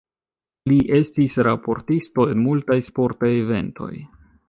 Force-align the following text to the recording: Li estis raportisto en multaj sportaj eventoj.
Li 0.71 0.77
estis 0.99 1.37
raportisto 1.49 2.27
en 2.33 2.43
multaj 2.49 2.79
sportaj 2.91 3.33
eventoj. 3.47 3.97